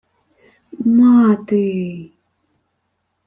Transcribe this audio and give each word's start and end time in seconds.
—Мати... 0.95 1.63